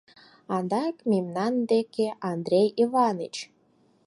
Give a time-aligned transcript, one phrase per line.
[0.55, 3.35] —Адак мемнан деке, Андрей Иваныч?